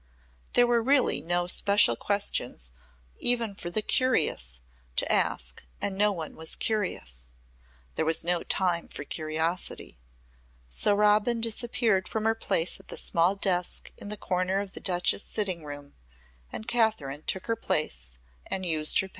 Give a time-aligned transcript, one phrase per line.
[0.53, 2.71] There were really no special questions
[3.19, 4.59] even for the curious
[4.95, 7.23] to ask and no one was curious.
[7.93, 9.99] There was no time for curiosity.
[10.67, 14.79] So Robin disappeared from her place at the small desk in the corner of the
[14.79, 15.93] Duchess' sitting room
[16.51, 18.09] and Kathryn took her place
[18.47, 19.09] and used her pen.